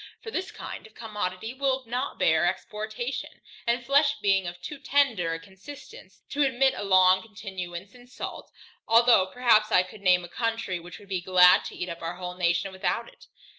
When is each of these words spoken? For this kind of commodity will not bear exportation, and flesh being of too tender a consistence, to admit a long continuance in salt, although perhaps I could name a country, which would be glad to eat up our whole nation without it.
For 0.23 0.31
this 0.31 0.49
kind 0.49 0.87
of 0.87 0.95
commodity 0.95 1.53
will 1.53 1.83
not 1.85 2.17
bear 2.17 2.47
exportation, 2.47 3.29
and 3.67 3.85
flesh 3.85 4.15
being 4.19 4.47
of 4.47 4.59
too 4.59 4.79
tender 4.79 5.31
a 5.35 5.39
consistence, 5.39 6.23
to 6.31 6.41
admit 6.41 6.73
a 6.75 6.83
long 6.83 7.21
continuance 7.21 7.93
in 7.93 8.07
salt, 8.07 8.51
although 8.87 9.27
perhaps 9.27 9.71
I 9.71 9.83
could 9.83 10.01
name 10.01 10.23
a 10.23 10.27
country, 10.27 10.79
which 10.79 10.97
would 10.97 11.09
be 11.09 11.21
glad 11.21 11.65
to 11.65 11.75
eat 11.75 11.87
up 11.87 12.01
our 12.01 12.15
whole 12.15 12.33
nation 12.35 12.71
without 12.71 13.09
it. 13.09 13.27